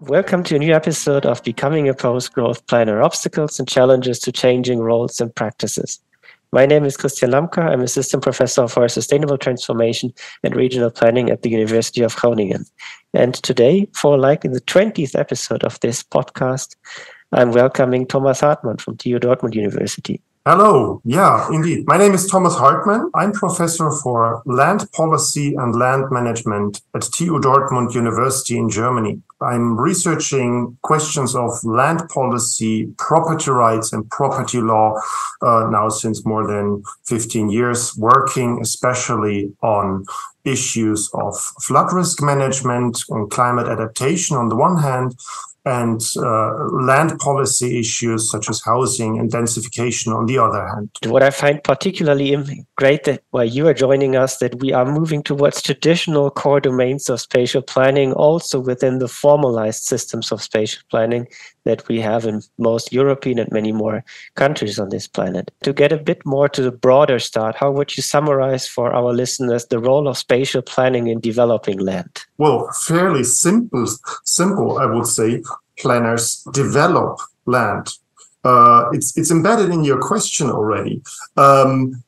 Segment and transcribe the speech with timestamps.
[0.00, 4.32] Welcome to a new episode of Becoming a Post Growth Planner Obstacles and Challenges to
[4.32, 6.00] Changing Roles and Practices.
[6.52, 7.62] My name is Christian Lamker.
[7.62, 12.64] I'm Assistant Professor for Sustainable Transformation and Regional Planning at the University of Groningen.
[13.12, 16.76] And today, for like the 20th episode of this podcast,
[17.32, 20.22] I'm welcoming Thomas Hartmann from TU Dortmund University.
[20.46, 21.02] Hello.
[21.04, 21.86] Yeah, indeed.
[21.86, 23.10] My name is Thomas Hartmann.
[23.14, 29.20] I'm professor for land policy and land management at TU Dortmund University in Germany.
[29.42, 35.00] I'm researching questions of land policy, property rights, and property law
[35.42, 40.04] uh, now since more than 15 years, working especially on
[40.44, 45.14] issues of flood risk management and climate adaptation on the one hand,
[45.64, 50.90] and uh, land policy issues such as housing and densification on the other hand.
[51.06, 52.36] What I find particularly
[52.76, 57.08] great that while you are joining us, that we are moving towards traditional core domains
[57.10, 61.26] of spatial planning, also within the formalized systems of spatial planning
[61.64, 64.02] that we have in most European and many more
[64.34, 65.50] countries on this planet.
[65.62, 69.12] To get a bit more to the broader start, how would you summarize for our
[69.12, 72.24] listeners the role of spatial planning in developing land?
[72.38, 73.86] Well, fairly simple,
[74.24, 75.42] simple, I would say.
[75.80, 77.88] Planners develop land.
[78.44, 81.02] Uh, it's it's embedded in your question already.
[81.36, 82.02] Um,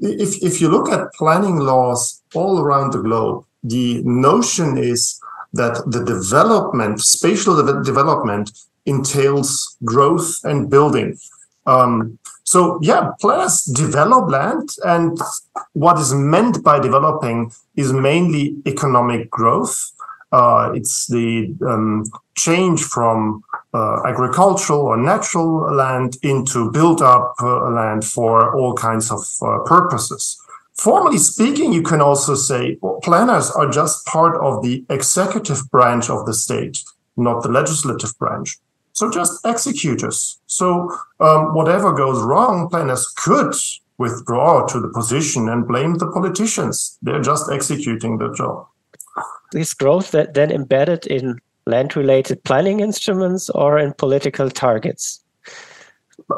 [0.00, 5.20] if if you look at planning laws all around the globe, the notion is
[5.52, 8.50] that the development, spatial de- development,
[8.86, 11.18] entails growth and building.
[11.66, 15.18] Um, so yeah, planners develop land, and
[15.74, 19.92] what is meant by developing is mainly economic growth.
[20.32, 23.42] Uh, it's the um, change from
[23.74, 30.38] uh, agricultural or natural land into built-up uh, land for all kinds of uh, purposes.
[30.74, 36.08] Formally speaking, you can also say well, planners are just part of the executive branch
[36.08, 36.82] of the state,
[37.16, 38.58] not the legislative branch.
[38.94, 40.38] So just executors.
[40.46, 43.54] So um, whatever goes wrong, planners could
[43.98, 46.98] withdraw to the position and blame the politicians.
[47.02, 48.66] They're just executing the job.
[49.54, 55.22] Is growth that then embedded in land related planning instruments or in political targets?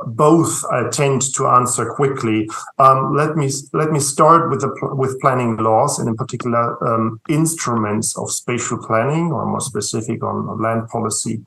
[0.07, 2.49] both I tend to answer quickly.
[2.79, 7.21] Um, let me let me start with the with planning laws and in particular um,
[7.29, 11.43] instruments of spatial planning, or more specific on land policy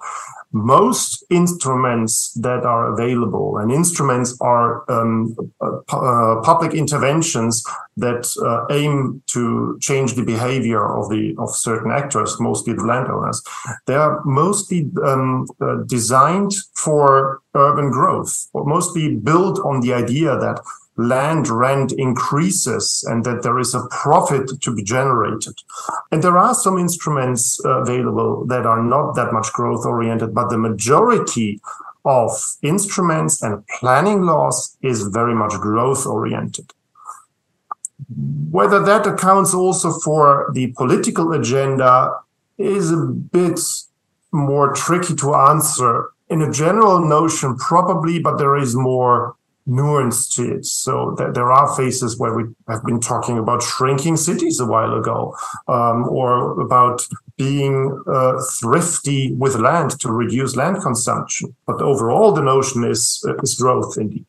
[0.66, 7.64] most instruments that are available, and instruments are um, uh, uh, public interventions
[7.96, 13.42] that uh, aim to change the behavior of the of certain actors, mostly the landowners.
[13.86, 20.38] They are mostly um, uh, designed for urban growth, or mostly built on the idea
[20.38, 20.62] that
[20.98, 25.54] land rent increases and that there is a profit to be generated.
[26.12, 30.50] And there are some instruments uh, available that are not that much growth oriented, but
[30.50, 31.62] the majority
[32.04, 32.32] of
[32.64, 36.74] instruments and planning laws is very much growth oriented.
[38.52, 42.12] Whether that accounts also for the political agenda
[42.58, 43.60] is a bit
[44.32, 46.10] more tricky to answer.
[46.30, 49.37] In a general notion, probably, but there is more
[49.68, 50.66] nuance to it.
[50.66, 54.94] So th- there are phases where we have been talking about shrinking cities a while
[54.94, 55.36] ago,
[55.68, 57.06] um, or about
[57.38, 61.56] being uh, thrifty with land to reduce land consumption.
[61.68, 64.26] But overall, the notion is uh, is growth indeed.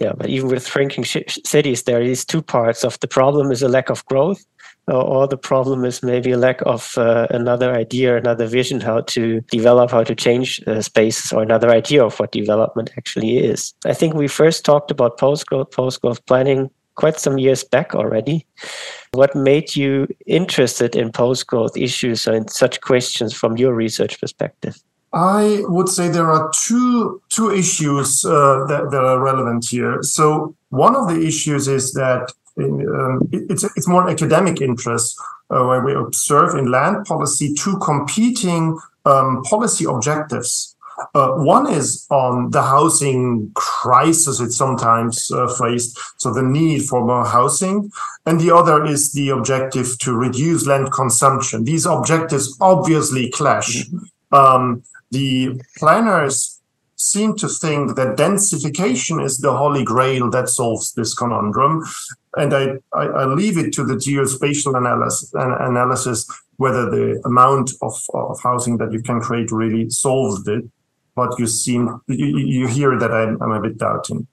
[0.00, 3.62] Yeah, but even with shrinking sh- cities, there is two parts of the problem: is
[3.62, 4.44] a lack of growth,
[4.90, 9.40] or the problem is maybe a lack of uh, another idea, another vision how to
[9.42, 13.74] develop, how to change uh, spaces, or another idea of what development actually is.
[13.84, 17.94] I think we first talked about post growth, post growth planning quite some years back
[17.94, 18.46] already.
[19.12, 24.76] What made you interested in post growth issues and such questions from your research perspective?
[25.12, 30.02] I would say there are two two issues uh, that, that are relevant here.
[30.02, 35.18] So one of the issues is that um, it's it's more academic interest
[35.50, 40.76] uh, where we observe in land policy two competing um, policy objectives.
[41.14, 47.02] Uh, one is on the housing crisis, it's sometimes uh, phrased, so the need for
[47.02, 47.90] more housing.
[48.26, 51.64] And the other is the objective to reduce land consumption.
[51.64, 53.86] These objectives obviously clash.
[53.86, 54.34] Mm-hmm.
[54.34, 56.60] Um, the planners
[56.96, 61.82] seem to think that densification is the holy grail that solves this conundrum.
[62.36, 67.94] And I, I, I leave it to the geospatial analysis, analysis whether the amount of,
[68.14, 70.64] of housing that you can create really solves it.
[71.16, 74.28] But you seem you, you hear that I'm, I'm a bit doubting.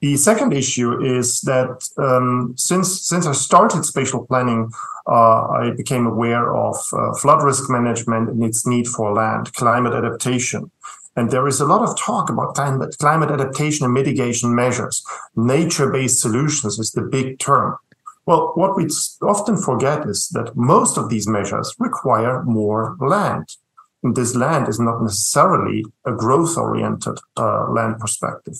[0.00, 4.72] The second issue is that um, since since I started spatial planning,
[5.06, 9.94] uh, I became aware of uh, flood risk management and its need for land, climate
[9.94, 10.72] adaptation.
[11.16, 15.04] And there is a lot of talk about climate, climate adaptation and mitigation measures.
[15.36, 17.76] Nature-based solutions is the big term.
[18.24, 18.88] Well, what we
[19.20, 23.56] often forget is that most of these measures require more land.
[24.02, 28.54] And this land is not necessarily a growth oriented uh, land perspective.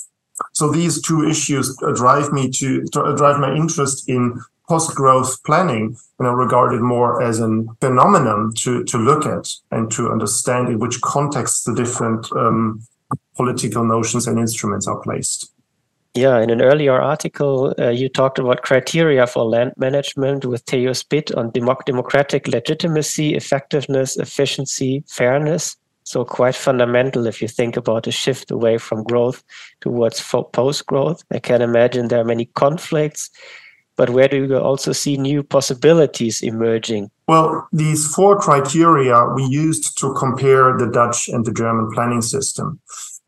[0.52, 2.84] So these two issues drive me to
[3.16, 4.40] drive my interest in
[4.72, 7.48] post-growth planning, you know, regarded more as a
[7.82, 12.80] phenomenon to, to look at and to understand in which context the different um,
[13.36, 15.52] political notions and instruments are placed.
[16.14, 20.96] Yeah, in an earlier article, uh, you talked about criteria for land management with Tejo
[20.96, 25.76] Spit on democ- democratic legitimacy, effectiveness, efficiency, fairness.
[26.04, 29.42] So, quite fundamental if you think about a shift away from growth
[29.80, 30.20] towards
[30.52, 31.22] post growth.
[31.30, 33.30] I can imagine there are many conflicts,
[33.96, 37.10] but where do you also see new possibilities emerging?
[37.28, 42.80] Well, these four criteria we used to compare the Dutch and the German planning system.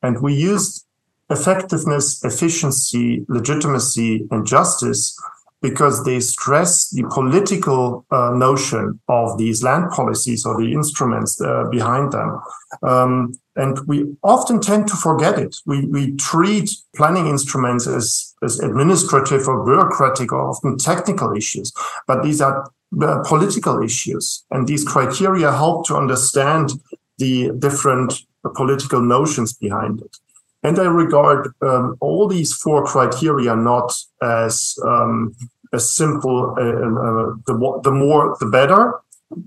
[0.02, 0.84] And we used
[1.31, 5.19] effectiveness, efficiency, legitimacy, and justice
[5.62, 11.64] because they stress the political uh, notion of these land policies or the instruments uh,
[11.70, 12.38] behind them.
[12.82, 15.56] Um, and we often tend to forget it.
[15.67, 21.73] We, we treat planning instruments as, as administrative or bureaucratic or often technical issues,
[22.06, 22.71] but these are
[23.01, 24.45] uh, political issues.
[24.51, 26.73] And these criteria help to understand
[27.19, 28.15] the different
[28.55, 30.17] political notions behind it.
[30.62, 33.93] And I regard um, all these four criteria not
[34.23, 35.37] as um,
[35.73, 36.55] as simple.
[36.59, 38.95] Uh, uh, the the more the better.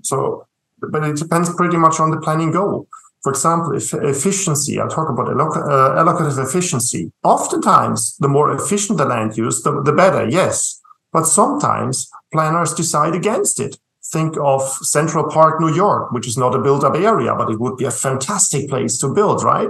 [0.02, 0.46] So,
[0.78, 2.86] but it depends pretty much on the planning goal.
[3.22, 7.12] For example, if efficiency, I'll talk about alloc- uh, allocative efficiency.
[7.24, 10.28] Oftentimes, the more efficient the land use, the, the better.
[10.28, 10.80] Yes,
[11.12, 13.78] but sometimes planners decide against it.
[14.12, 17.76] Think of Central Park, New York, which is not a built-up area, but it would
[17.76, 19.68] be a fantastic place to build, right?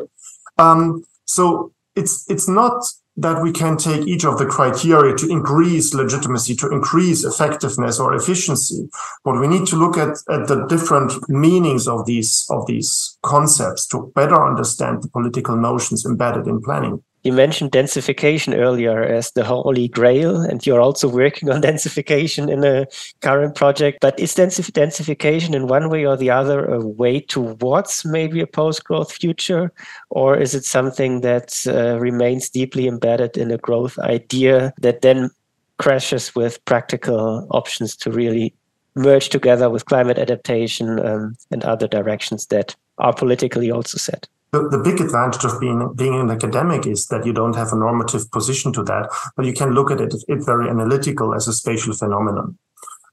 [0.58, 2.84] Um, so it's it's not
[3.19, 8.15] that we can take each of the criteria to increase legitimacy, to increase effectiveness or
[8.15, 8.88] efficiency.
[9.25, 13.87] But we need to look at, at the different meanings of these of these concepts
[13.88, 17.03] to better understand the political notions embedded in planning.
[17.25, 22.65] You mentioned densification earlier as the holy grail, and you're also working on densification in
[22.65, 22.87] a
[23.20, 23.99] current project.
[24.00, 28.85] But is densification in one way or the other a way towards maybe a post
[28.85, 29.73] growth future?
[30.11, 35.31] Or is it something that uh, remains deeply embedded in a growth idea that then
[35.79, 38.55] crashes with practical options to really
[38.94, 44.29] merge together with climate adaptation um, and other directions that are politically also set?
[44.52, 47.76] The, the big advantage of being being an academic is that you don't have a
[47.76, 51.52] normative position to that, but you can look at it, it very analytical as a
[51.52, 52.58] spatial phenomenon.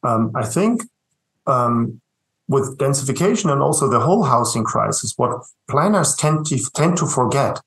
[0.04, 0.84] Um, I think
[1.48, 2.02] um,
[2.48, 7.62] with densification and also the whole housing crisis, what planners tend to tend to forget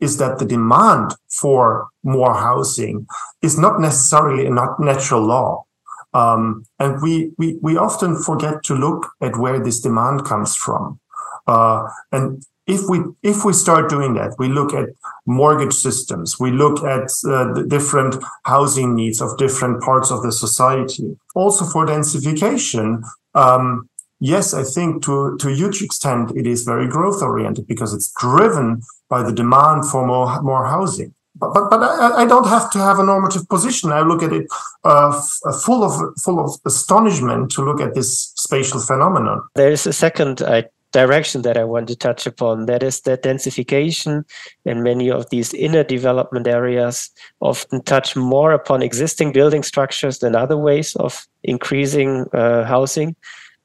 [0.00, 3.06] is that the demand for more housing
[3.40, 5.64] is not necessarily a not natural law.
[6.12, 11.00] Um, and we, we, we often forget to look at where this demand comes from.
[11.46, 14.88] Uh, and if we if we start doing that, we look at
[15.26, 20.32] mortgage systems, we look at uh, the different housing needs of different parts of the
[20.32, 21.16] society.
[21.34, 23.02] Also for densification,
[23.34, 23.88] um,
[24.20, 28.12] yes, I think to to a huge extent it is very growth oriented because it's
[28.20, 31.14] driven by the demand for more more housing.
[31.34, 33.90] But but, but I, I don't have to have a normative position.
[33.90, 34.46] I look at it
[34.84, 39.42] uh, f- full of full of astonishment to look at this spatial phenomenon.
[39.56, 42.66] There is a second I direction that I want to touch upon.
[42.66, 44.24] That is that densification
[44.64, 50.36] in many of these inner development areas often touch more upon existing building structures than
[50.36, 53.16] other ways of increasing uh, housing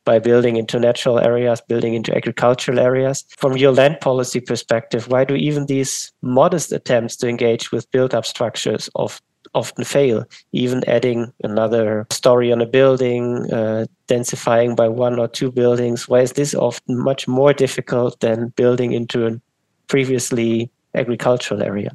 [0.07, 3.25] by building into natural areas, building into agricultural areas.
[3.38, 8.13] From your land policy perspective, why do even these modest attempts to engage with built
[8.13, 9.22] up structures of
[9.57, 10.23] often fail.
[10.51, 16.07] Even adding another story on a building, uh, densifying by one or two buildings.
[16.07, 19.31] Why is this often much more difficult than building into a
[19.87, 21.91] previously agricultural area?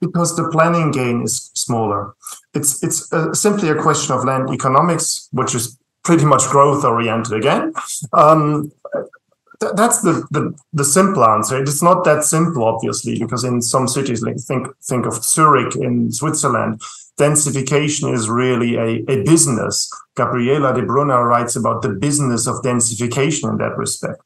[0.00, 2.14] Because the planning gain is smaller.
[2.54, 7.32] It's it's uh, simply a question of land economics, which is pretty much growth oriented
[7.32, 7.72] again.
[8.12, 8.70] Um,
[9.60, 11.60] th- that's the, the the simple answer.
[11.60, 16.12] It's not that simple, obviously, because in some cities, like think think of Zurich in
[16.12, 16.80] Switzerland,
[17.18, 19.90] densification is really a, a business.
[20.14, 24.22] Gabriela Debrunner writes about the business of densification in that respect.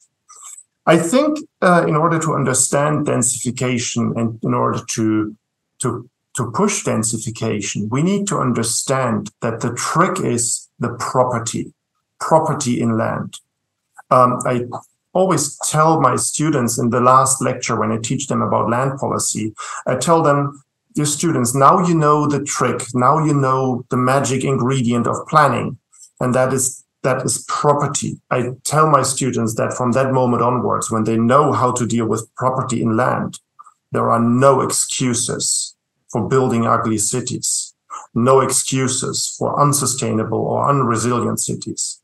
[0.87, 5.37] I think uh, in order to understand densification and in order to
[5.83, 11.73] to to push densification, we need to understand that the trick is the property,
[12.21, 13.39] property in land.
[14.11, 14.65] Um, I
[15.13, 19.55] always tell my students in the last lecture when I teach them about land policy,
[19.87, 20.63] I tell them,
[20.95, 25.79] dear students, now you know the trick, now you know the magic ingredient of planning,
[26.21, 28.21] and that is that is property.
[28.31, 32.07] I tell my students that from that moment onwards, when they know how to deal
[32.07, 33.41] with property in land,
[33.91, 35.75] there are no excuses
[36.11, 37.75] for building ugly cities,
[38.15, 42.01] no excuses for unsustainable or unresilient cities.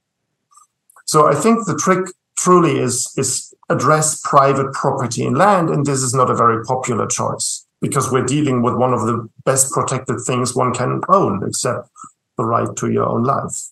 [1.05, 5.71] So I think the trick truly is, is address private property in land.
[5.71, 9.29] And this is not a very popular choice because we're dealing with one of the
[9.45, 11.89] best protected things one can own, except
[12.37, 13.71] the right to your own life.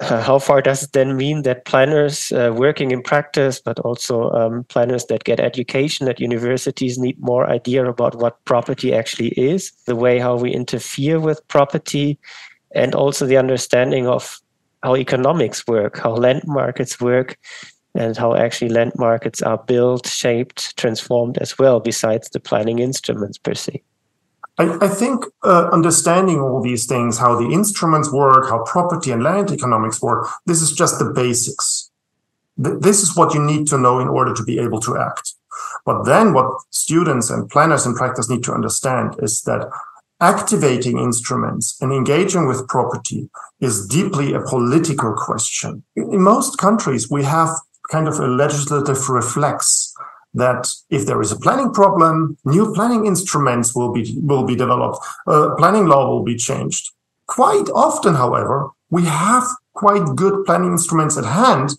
[0.00, 4.30] Uh, how far does it then mean that planners uh, working in practice, but also
[4.30, 9.72] um, planners that get education at universities need more idea about what property actually is,
[9.84, 12.18] the way how we interfere with property,
[12.74, 14.40] and also the understanding of
[14.82, 17.36] how economics work, how land markets work,
[17.94, 23.38] and how actually land markets are built, shaped, transformed as well, besides the planning instruments
[23.38, 23.82] per se.
[24.58, 29.22] I, I think uh, understanding all these things, how the instruments work, how property and
[29.22, 31.90] land economics work, this is just the basics.
[32.62, 35.34] Th- this is what you need to know in order to be able to act.
[35.86, 39.68] But then what students and planners in practice need to understand is that
[40.20, 43.30] activating instruments and engaging with property
[43.60, 45.82] is deeply a political question.
[45.96, 47.48] In most countries, we have
[47.90, 49.94] kind of a legislative reflex
[50.32, 54.98] that if there is a planning problem, new planning instruments will be will be developed,
[55.26, 56.92] uh, planning law will be changed.
[57.26, 59.44] Quite often, however, we have
[59.74, 61.70] quite good planning instruments at hand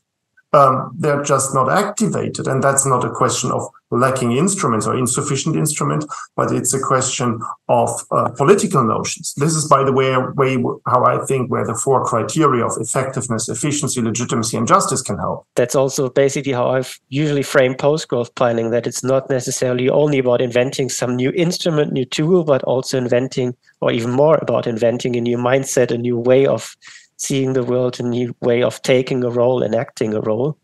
[0.53, 2.47] um, they're just not activated.
[2.47, 6.05] And that's not a question of lacking instruments or insufficient instrument,
[6.35, 9.33] but it's a question of uh, political notions.
[9.35, 10.55] This is, by the way, way
[10.85, 15.45] how I think where the four criteria of effectiveness, efficiency, legitimacy, and justice can help.
[15.55, 20.41] That's also basically how I've usually framed post-growth planning, that it's not necessarily only about
[20.41, 25.21] inventing some new instrument, new tool, but also inventing, or even more about inventing a
[25.21, 26.75] new mindset, a new way of
[27.17, 30.57] seeing the world, a new way of taking a role and acting a role.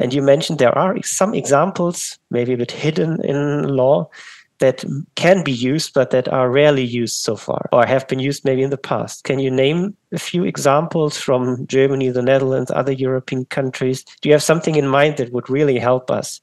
[0.00, 4.10] And you mentioned there are some examples, maybe a bit hidden in law,
[4.58, 8.44] that can be used, but that are rarely used so far, or have been used
[8.44, 9.24] maybe in the past.
[9.24, 14.04] Can you name a few examples from Germany, the Netherlands, other European countries?
[14.20, 16.40] Do you have something in mind that would really help us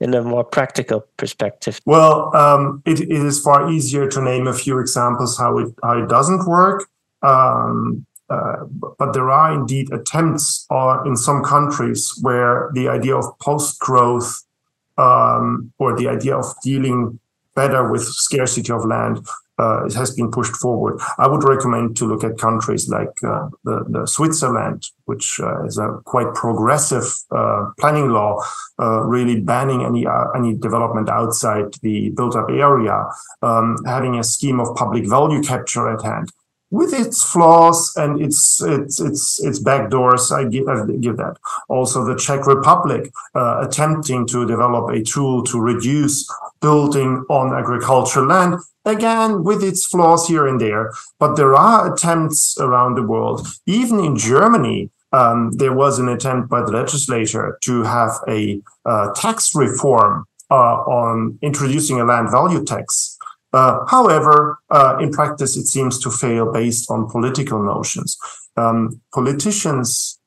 [0.00, 1.80] in a more practical perspective?
[1.86, 6.02] Well, um, it, it is far easier to name a few examples how it how
[6.02, 6.88] it doesn't work.
[7.22, 8.64] Um, uh,
[8.98, 14.44] but there are indeed attempts uh, in some countries where the idea of post growth
[14.96, 17.18] um, or the idea of dealing
[17.56, 19.26] better with scarcity of land
[19.58, 20.98] uh, has been pushed forward.
[21.18, 25.76] I would recommend to look at countries like uh, the, the, Switzerland, which uh, is
[25.76, 27.04] a quite progressive
[27.78, 28.40] planning law,
[28.78, 30.06] really banning any
[30.36, 33.04] any development outside the built-up area,
[33.42, 36.30] um, having a scheme of public value capture at hand
[36.70, 40.32] with its flaws and its its its its backdoors.
[40.32, 41.36] I give, I give that.
[41.68, 46.28] Also, the Czech Republic uh, attempting to develop a tool to reduce
[46.60, 48.54] building on agricultural land.
[48.84, 53.46] Again, with its flaws here and there, but there are attempts around the world.
[53.66, 59.12] Even in Germany, um, there was an attempt by the legislature to have a uh,
[59.14, 63.09] tax reform uh, on introducing a land value tax
[63.52, 68.16] uh, however, uh, in practice, it seems to fail based on political notions.
[68.56, 70.18] Um, politicians,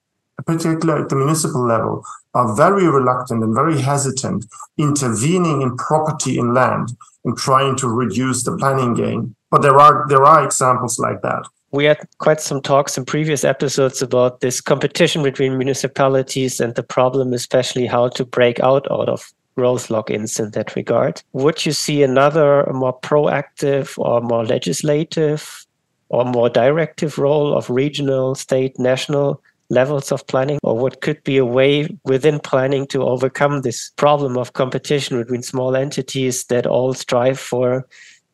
[0.46, 2.04] particularly at the municipal level,
[2.34, 4.46] are very reluctant and very hesitant
[4.78, 6.90] intervening in property in land
[7.24, 9.36] and trying to reduce the planning gain.
[9.52, 11.46] But there are there are examples like that.
[11.72, 16.84] We had quite some talks in previous episodes about this competition between municipalities and the
[16.84, 21.22] problem, especially how to break out out of growth lock-ins in that regard.
[21.34, 25.66] Would you see another more proactive or more legislative
[26.10, 30.60] or more directive role of regional, state, national levels of planning?
[30.64, 35.44] Or what could be a way within planning to overcome this problem of competition between
[35.44, 37.88] small entities that all strive for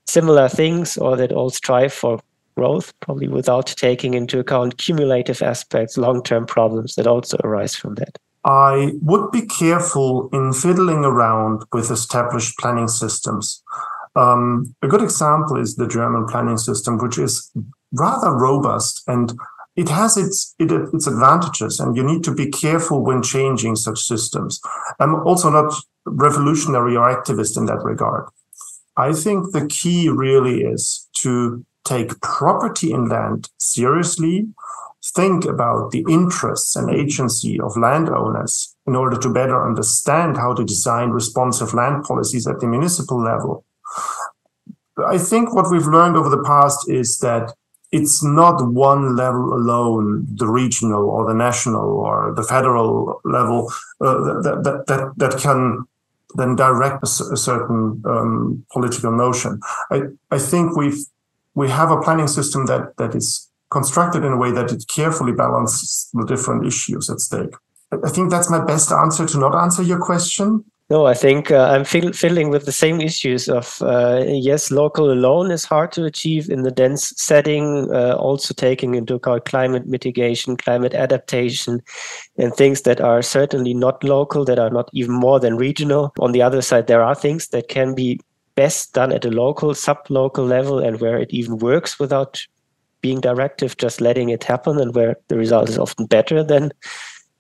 [0.07, 2.19] similar things or that all strive for
[2.57, 7.95] growth, probably without taking into account cumulative aspects, long term problems that also arise from
[7.95, 8.17] that?
[8.43, 13.62] I would be careful in fiddling around with established planning systems.
[14.15, 17.51] Um, a good example is the German planning system, which is
[17.91, 19.34] rather robust and
[19.75, 24.00] it has its it, its advantages, and you need to be careful when changing such
[24.00, 24.60] systems.
[25.00, 25.74] I'm also not
[26.05, 28.25] revolutionary or activist in that regard.
[28.98, 34.50] I think the key really is to take property in land seriously,
[35.19, 40.63] think about the interests and agency of landowners in order to better understand how to
[40.63, 43.65] design responsive land policies at the municipal level.
[45.15, 47.53] I think what we've learned over the past is that
[47.91, 54.41] it's not one level alone, the regional or the national or the federal level, uh,
[54.43, 55.85] that, that, that, that can
[56.35, 59.59] then direct a, certain um, political notion.
[59.89, 60.99] I, I think we've
[61.55, 65.33] we have a planning system that that is constructed in a way that it carefully
[65.33, 67.53] balances the different issues at stake.
[67.91, 70.63] I think that's my best answer to not answer your question.
[70.91, 75.11] No, I think uh, I'm feel, feeling with the same issues of uh, yes, local
[75.11, 79.85] alone is hard to achieve in the dense setting, uh, also taking into account climate
[79.85, 81.83] mitigation, climate adaptation,
[82.39, 86.11] and things that are certainly not local, that are not even more than regional.
[86.19, 88.19] On the other side, there are things that can be
[88.55, 92.41] best done at a local, sub-local level, and where it even works without
[93.01, 96.72] being directive, just letting it happen, and where the result is often better than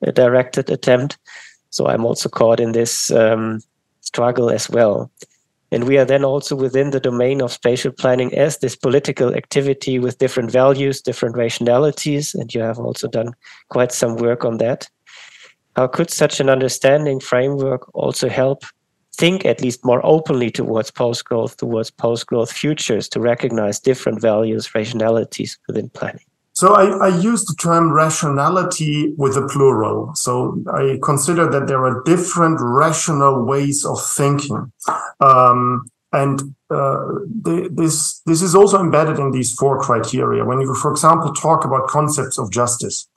[0.01, 1.17] a directed attempt.
[1.69, 3.61] So I'm also caught in this um,
[4.01, 5.11] struggle as well.
[5.71, 9.99] And we are then also within the domain of spatial planning as this political activity
[9.99, 12.33] with different values, different rationalities.
[12.33, 13.35] And you have also done
[13.69, 14.89] quite some work on that.
[15.75, 18.63] How could such an understanding framework also help
[19.19, 24.21] think at least more openly towards post growth, towards post growth futures to recognize different
[24.21, 26.23] values, rationalities within planning?
[26.53, 30.13] So I, I, use the term rationality with a plural.
[30.15, 34.71] So I consider that there are different rational ways of thinking.
[35.21, 37.05] Um, and uh,
[37.45, 40.43] this this is also embedded in these four criteria.
[40.43, 43.07] When you, for example, talk about concepts of justice,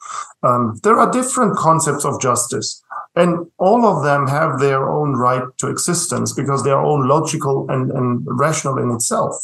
[0.43, 2.83] um, there are different concepts of justice,
[3.15, 7.67] and all of them have their own right to existence because they are all logical
[7.71, 9.35] and, and rational in itself.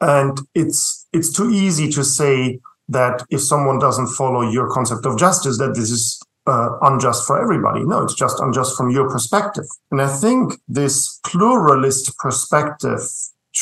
[0.00, 5.18] And it's it's too easy to say that if someone doesn't follow your concept of
[5.18, 7.84] justice, that this is uh, unjust for everybody.
[7.84, 9.64] No, it's just unjust from your perspective.
[9.90, 13.00] And I think this pluralist perspective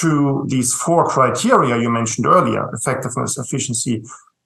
[0.01, 4.03] to these four criteria you mentioned earlier, effectiveness, efficiency,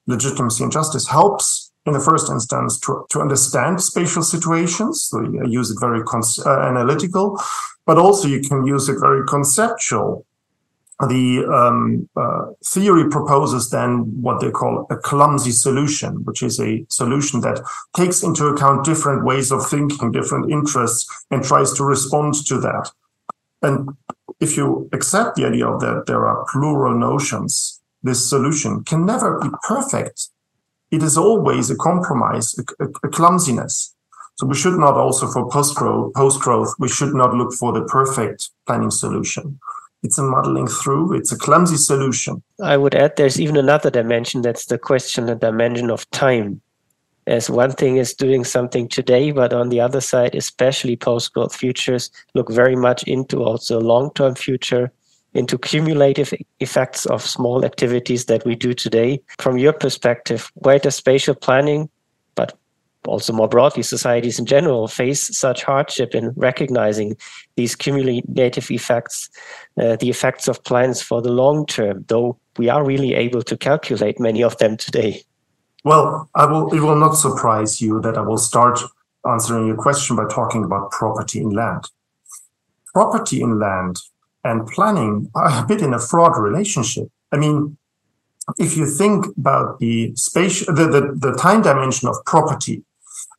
[0.07, 5.07] legitimacy, and justice, helps in the first instance to, to understand spatial situations.
[5.09, 7.39] So you use it very uh, analytical,
[7.85, 10.25] but also you can use it very conceptual
[11.07, 16.85] the um, uh, theory proposes then what they call a clumsy solution, which is a
[16.89, 17.61] solution that
[17.95, 22.91] takes into account different ways of thinking, different interests, and tries to respond to that.
[23.61, 23.89] And
[24.39, 29.39] if you accept the idea of that there are plural notions, this solution can never
[29.39, 30.29] be perfect.
[30.95, 33.95] It is always a compromise, a, a, a clumsiness.
[34.35, 37.71] So we should not also for post growth, post growth, we should not look for
[37.71, 39.59] the perfect planning solution
[40.03, 42.43] it's a muddling through, it's a clumsy solution.
[42.61, 46.61] I would add there's even another dimension that's the question, the dimension of time.
[47.25, 51.55] As one thing is doing something today, but on the other side, especially post growth
[51.55, 54.91] futures look very much into also long term future,
[55.33, 59.21] into cumulative effects of small activities that we do today.
[59.39, 61.89] From your perspective, where does spatial planning,
[62.35, 62.57] but
[63.05, 67.17] also more broadly, societies in general face such hardship in recognizing
[67.55, 69.29] these cumulative effects,
[69.81, 73.57] uh, the effects of plans for the long term, though we are really able to
[73.57, 75.21] calculate many of them today.
[75.83, 78.79] Well, I will, it will not surprise you that I will start
[79.29, 81.89] answering your question by talking about property in land.
[82.93, 83.99] Property in land
[84.43, 87.09] and planning are a bit in a fraught relationship.
[87.31, 87.77] I mean,
[88.57, 92.83] if you think about the space, the, the, the time dimension of property,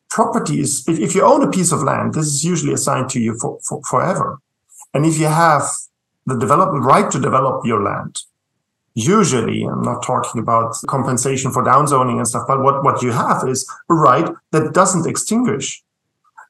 [0.09, 3.19] property is if, if you own a piece of land, this is usually assigned to
[3.19, 4.39] you for, for forever.
[4.93, 5.63] And if you have
[6.25, 8.21] the development right to develop your land,
[8.95, 13.47] usually I'm not talking about compensation for downzoning and stuff, but what, what you have
[13.47, 15.83] is a right that doesn't extinguish.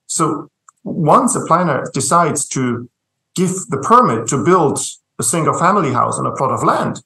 [0.05, 0.49] So
[0.83, 2.87] once a planner decides to
[3.35, 4.79] give the permit to build
[5.19, 7.03] a single family house on a plot of land,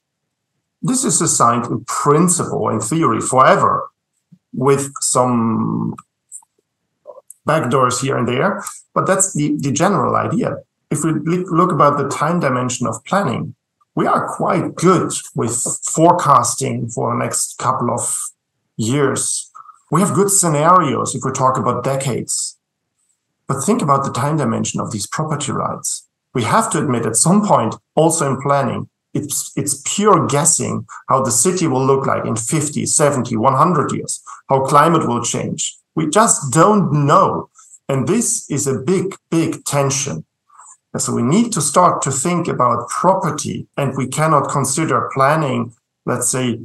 [0.82, 3.90] this is assigned in principle, in theory, forever,
[4.52, 5.94] with some
[7.46, 8.64] backdoors here and there.
[8.94, 10.56] But that's the, the general idea.
[10.90, 13.54] If we look about the time dimension of planning,
[13.94, 18.30] we are quite good with forecasting for the next couple of
[18.76, 19.50] years.
[19.90, 22.56] We have good scenarios if we talk about decades.
[23.46, 26.06] But think about the time dimension of these property rights.
[26.34, 31.22] We have to admit at some point, also in planning, it's, it's pure guessing how
[31.22, 36.08] the city will look like in 50, 70, 100 years, how climate will change, we
[36.08, 37.50] just don't know.
[37.88, 40.24] And this is a big, big tension.
[40.96, 45.74] So we need to start to think about property and we cannot consider planning,
[46.06, 46.60] let's say,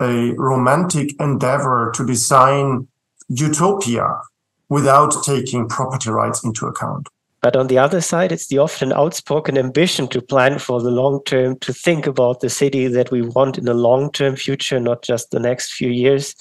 [0.00, 2.88] a romantic endeavor to design
[3.28, 4.20] utopia
[4.68, 7.08] without taking property rights into account.
[7.42, 11.20] But on the other side, it's the often outspoken ambition to plan for the long
[11.24, 15.02] term, to think about the city that we want in the long term future, not
[15.02, 16.34] just the next few years.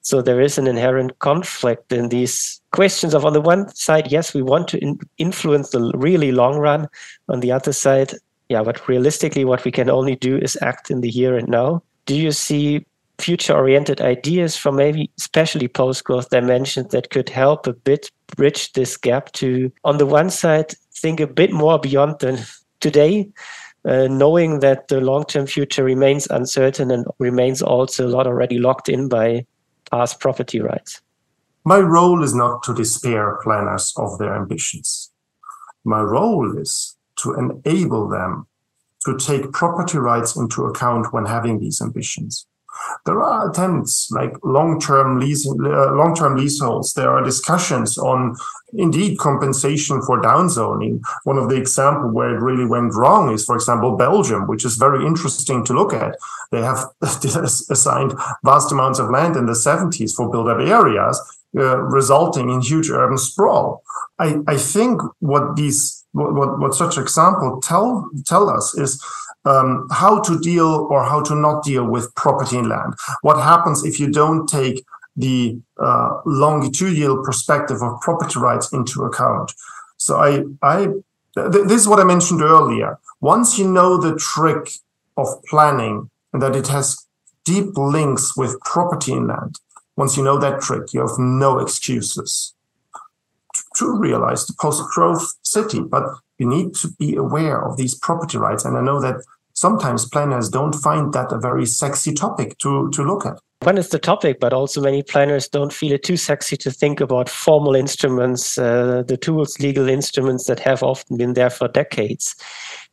[0.00, 4.32] So there is an inherent conflict in these questions of, on the one side, yes,
[4.32, 6.88] we want to in influence the really long run.
[7.28, 8.14] On the other side,
[8.48, 11.82] yeah, but realistically, what we can only do is act in the here and now.
[12.06, 12.86] Do you see
[13.18, 18.72] future oriented ideas from maybe especially post growth dimensions that could help a bit bridge
[18.72, 22.48] this gap to on the one side think a bit more beyond the
[22.80, 23.28] today
[23.84, 28.88] uh, knowing that the long-term future remains uncertain and remains also a lot already locked
[28.88, 29.46] in by
[29.90, 31.00] past property rights.
[31.64, 35.10] My role is not to despair planners of their ambitions.
[35.84, 38.46] My role is to enable them
[39.04, 42.46] to take property rights into account when having these ambitions
[43.06, 46.94] there are attempts like long-term leasing, uh, long-term leaseholds.
[46.94, 48.36] There are discussions on
[48.74, 51.00] indeed compensation for downzoning.
[51.24, 54.76] One of the examples where it really went wrong is, for example, Belgium, which is
[54.76, 56.16] very interesting to look at.
[56.50, 58.14] They have assigned
[58.44, 61.20] vast amounts of land in the 70s for built-up areas,
[61.56, 63.82] uh, resulting in huge urban sprawl.
[64.18, 69.02] I, I think what these what, what such example tell tell us is
[69.44, 72.94] um, how to deal or how to not deal with property in land.
[73.22, 74.84] What happens if you don't take
[75.16, 79.52] the uh, longitudinal perspective of property rights into account?
[79.96, 80.86] So I, I,
[81.34, 82.98] th- this is what I mentioned earlier.
[83.20, 84.70] Once you know the trick
[85.16, 87.06] of planning and that it has
[87.44, 89.56] deep links with property in land,
[89.96, 92.54] once you know that trick, you have no excuses
[93.76, 95.80] to realize the post-growth city.
[95.80, 96.04] But
[96.38, 98.64] you need to be aware of these property rights.
[98.64, 99.16] And I know that
[99.54, 103.38] sometimes planners don't find that a very sexy topic to, to look at.
[103.62, 107.00] One is the topic, but also many planners don't feel it too sexy to think
[107.00, 112.36] about formal instruments, uh, the tools, legal instruments that have often been there for decades.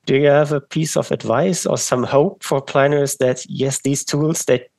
[0.08, 4.04] Do you have a piece of advice or some hope for planners that, yes, these
[4.04, 4.70] tools that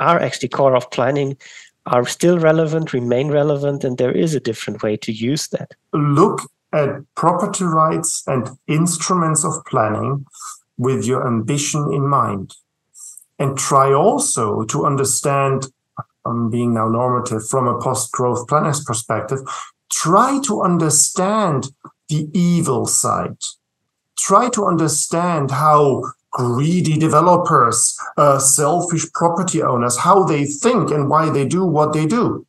[0.00, 1.36] are actually core of planning
[1.86, 5.74] are still relevant, remain relevant, and there is a different way to use that?
[5.92, 6.42] Look
[6.76, 10.26] at property rights and instruments of planning
[10.76, 12.54] with your ambition in mind.
[13.38, 15.66] And try also to understand,
[16.24, 19.40] um, being now normative from a post growth planner's perspective,
[19.90, 21.70] try to understand
[22.08, 23.38] the evil side.
[24.16, 31.30] Try to understand how greedy developers, uh, selfish property owners, how they think and why
[31.30, 32.45] they do what they do.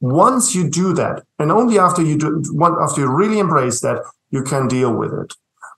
[0.00, 2.42] Once you do that, and only after you do,
[2.80, 5.32] after you really embrace that, you can deal with it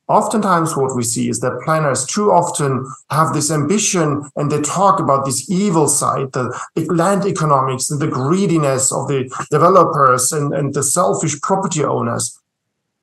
[0.08, 4.98] oftentimes what we see is that planners too often have this ambition and they talk
[4.98, 6.50] about this evil side, the
[6.88, 12.38] land economics and the greediness of the developers and, and the selfish property owners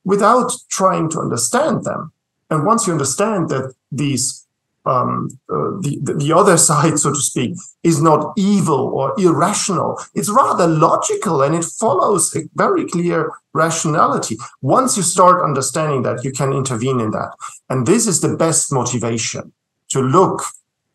[0.03, 2.11] without trying to understand them.
[2.49, 4.44] And once you understand that these
[4.85, 9.99] um, uh, the, the other side, so to speak, is not evil or irrational.
[10.13, 14.37] It's rather logical and it follows a very clear rationality.
[14.61, 17.31] Once you start understanding that, you can intervene in that.
[17.69, 19.51] And this is the best motivation
[19.89, 20.43] to look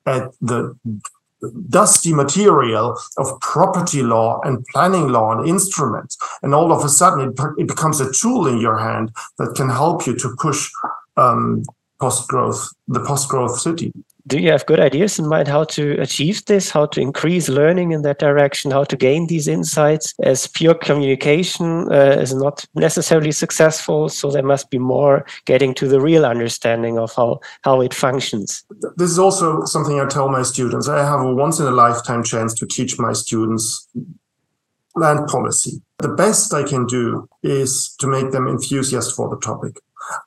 [0.06, 0.76] at the
[1.68, 6.18] dusty material of property law and planning law and instruments.
[6.42, 9.70] And all of a sudden, it, it becomes a tool in your hand that can
[9.70, 10.70] help you to push
[11.16, 11.64] um,
[12.00, 13.92] post growth, the post growth city.
[14.26, 17.92] Do you have good ideas in mind how to achieve this, how to increase learning
[17.92, 20.14] in that direction, how to gain these insights?
[20.22, 25.88] As pure communication uh, is not necessarily successful, so there must be more getting to
[25.88, 28.62] the real understanding of how, how it functions.
[28.96, 30.86] This is also something I tell my students.
[30.86, 33.88] I have a once in a lifetime chance to teach my students
[34.94, 35.80] land policy.
[35.98, 39.78] The best I can do is to make them enthusiasts for the topic.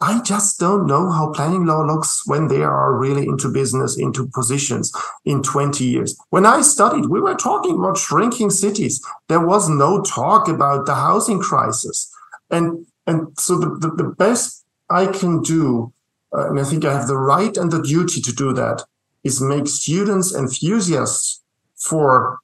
[0.01, 4.27] I just don't know how planning law looks when they are really into business, into
[4.27, 4.93] positions
[5.25, 6.17] in 20 years.
[6.29, 9.03] When I studied, we were talking about shrinking cities.
[9.27, 12.12] There was no talk about the housing crisis.
[12.49, 15.91] And, and so the, the, the best I can do,
[16.36, 18.83] uh, and I think I have the right and the duty to do that,
[19.23, 21.41] is make students enthusiasts
[21.75, 22.39] for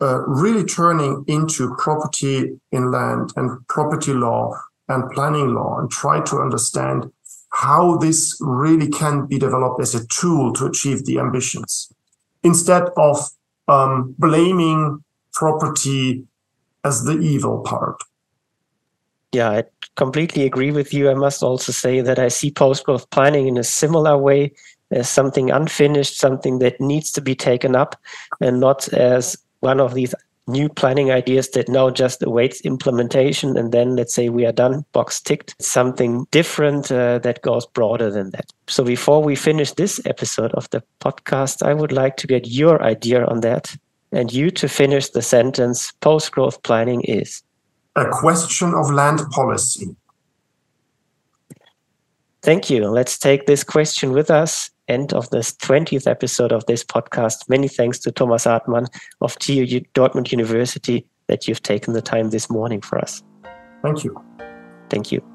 [0.00, 4.58] uh, really turning into property in land and property law
[4.90, 7.10] and planning law and try to understand
[7.52, 11.92] how this really can be developed as a tool to achieve the ambitions
[12.42, 13.18] instead of
[13.68, 16.24] um, blaming property
[16.84, 18.02] as the evil part.
[19.32, 19.64] Yeah, I
[19.96, 21.10] completely agree with you.
[21.10, 24.52] I must also say that I see post growth planning in a similar way
[24.90, 27.94] as something unfinished, something that needs to be taken up,
[28.40, 30.14] and not as one of these
[30.50, 34.84] new planning ideas that now just awaits implementation and then let's say we are done
[34.92, 38.52] box ticked something different uh, that goes broader than that.
[38.66, 42.82] So before we finish this episode of the podcast i would like to get your
[42.82, 43.76] idea on that
[44.12, 47.42] and you to finish the sentence post growth planning is
[47.96, 49.96] a question of land policy.
[52.42, 52.88] Thank you.
[52.88, 57.48] Let's take this question with us end of this 20th episode of this podcast.
[57.48, 58.86] Many thanks to Thomas Hartmann
[59.20, 63.22] of TU Dortmund University that you've taken the time this morning for us.
[63.82, 64.20] Thank you.
[64.90, 65.29] Thank you.